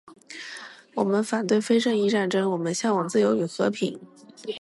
[0.95, 4.01] 我们反对非正义战争，我们向往自由与和平